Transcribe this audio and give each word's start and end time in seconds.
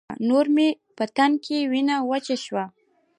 نور 0.27 0.45
مې 0.55 0.67
په 0.95 1.05
تن 1.15 1.31
کې 1.43 1.57
وينه 1.71 1.95
وچه 2.11 2.35
شوه. 2.43 2.65